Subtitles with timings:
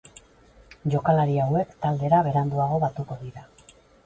[0.93, 3.47] Jokalari hauek taldera beranduago batuko dira.